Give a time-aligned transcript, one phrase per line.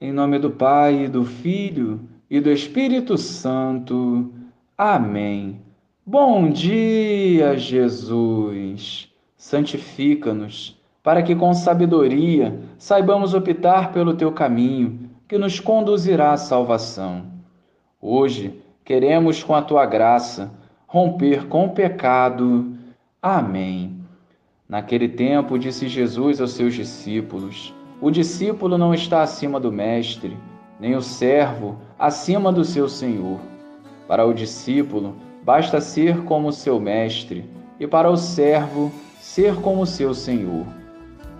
[0.00, 4.32] Em nome do Pai, do Filho e do Espírito Santo.
[4.76, 5.60] Amém.
[6.04, 9.08] Bom dia, Jesus.
[9.36, 17.26] Santifica-nos, para que com sabedoria saibamos optar pelo teu caminho, que nos conduzirá à salvação.
[18.00, 20.52] Hoje queremos, com a tua graça,
[20.88, 22.76] romper com o pecado.
[23.22, 24.00] Amém.
[24.68, 30.36] Naquele tempo, disse Jesus aos seus discípulos: o discípulo não está acima do mestre,
[30.80, 33.38] nem o servo acima do seu senhor.
[34.08, 37.48] Para o discípulo, basta ser como seu mestre,
[37.78, 40.66] e para o servo, ser como seu senhor.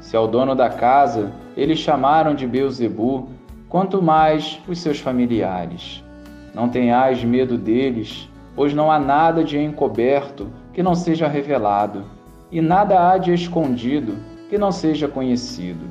[0.00, 3.28] Se ao dono da casa eles chamaram de Beuzebu,
[3.68, 6.04] quanto mais os seus familiares.
[6.54, 12.04] Não tenhais medo deles, pois não há nada de encoberto que não seja revelado,
[12.50, 14.16] e nada há de escondido
[14.48, 15.86] que não seja conhecido.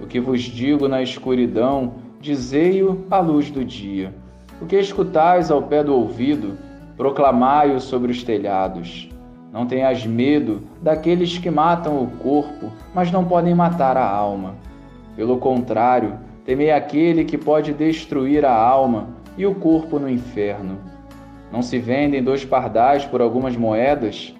[0.00, 4.14] O que vos digo na escuridão, dizei-o à luz do dia.
[4.60, 6.56] O que escutais ao pé do ouvido,
[6.96, 9.08] proclamai-o sobre os telhados.
[9.52, 14.54] Não tenhas medo daqueles que matam o corpo, mas não podem matar a alma.
[15.14, 20.78] Pelo contrário, temei aquele que pode destruir a alma e o corpo no inferno.
[21.50, 24.34] Não se vendem dois pardais por algumas moedas?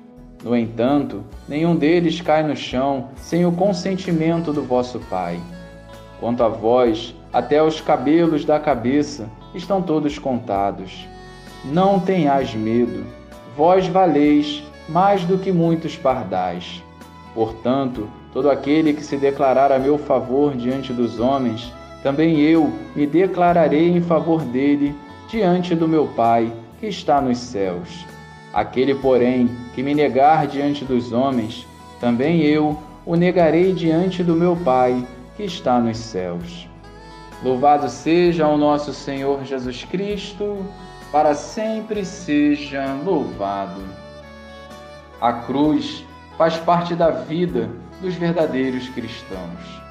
[0.46, 5.40] No entanto, nenhum deles cai no chão sem o consentimento do vosso Pai.
[6.20, 11.04] Quanto a vós, até os cabelos da cabeça estão todos contados.
[11.64, 13.04] Não tenhais medo,
[13.56, 16.80] vós valeis mais do que muitos pardais.
[17.34, 21.72] Portanto, todo aquele que se declarar a meu favor diante dos homens,
[22.04, 24.94] também eu me declararei em favor dele
[25.28, 28.06] diante do meu Pai que está nos céus.
[28.56, 31.66] Aquele, porém, que me negar diante dos homens,
[32.00, 36.66] também eu o negarei diante do meu Pai que está nos céus.
[37.42, 40.64] Louvado seja o nosso Senhor Jesus Cristo,
[41.12, 43.82] para sempre seja louvado.
[45.20, 46.02] A cruz
[46.38, 47.68] faz parte da vida
[48.00, 49.82] dos verdadeiros cristãos,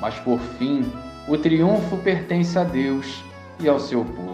[0.00, 0.86] mas por fim,
[1.26, 3.24] o triunfo pertence a Deus
[3.58, 4.31] e ao seu povo.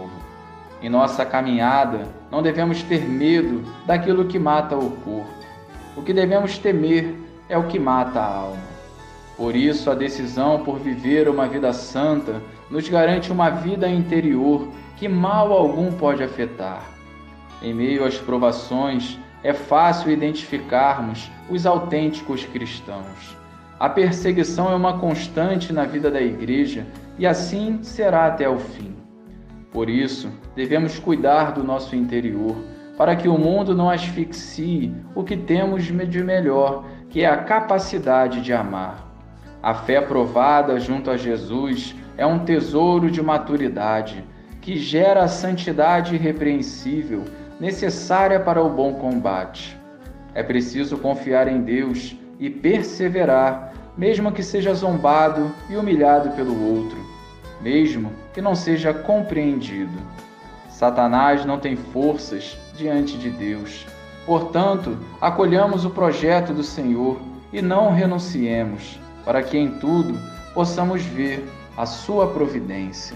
[0.81, 5.29] Em nossa caminhada, não devemos ter medo daquilo que mata o corpo.
[5.95, 7.15] O que devemos temer
[7.49, 8.69] é o que mata a alma.
[9.35, 15.07] Por isso, a decisão por viver uma vida santa nos garante uma vida interior que
[15.07, 16.83] mal algum pode afetar.
[17.61, 23.37] Em meio às provações, é fácil identificarmos os autênticos cristãos.
[23.79, 26.85] A perseguição é uma constante na vida da igreja
[27.17, 28.98] e assim será até o fim.
[29.71, 32.55] Por isso, devemos cuidar do nosso interior,
[32.97, 38.41] para que o mundo não asfixie o que temos de melhor, que é a capacidade
[38.41, 39.07] de amar.
[39.61, 44.23] A fé provada junto a Jesus é um tesouro de maturidade
[44.59, 47.23] que gera a santidade irrepreensível
[47.59, 49.77] necessária para o bom combate.
[50.33, 57.18] É preciso confiar em Deus e perseverar, mesmo que seja zombado e humilhado pelo outro
[57.61, 59.97] mesmo que não seja compreendido.
[60.69, 63.85] Satanás não tem forças diante de Deus.
[64.25, 67.19] Portanto, acolhamos o projeto do Senhor
[67.51, 70.17] e não renunciemos, para que em tudo
[70.53, 71.43] possamos ver
[71.75, 73.15] a sua providência.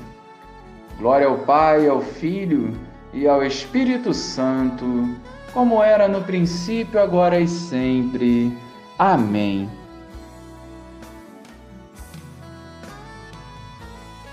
[0.97, 2.73] Glória ao Pai, ao Filho
[3.13, 5.09] e ao Espírito Santo,
[5.53, 8.51] como era no princípio, agora e sempre.
[8.97, 9.69] Amém.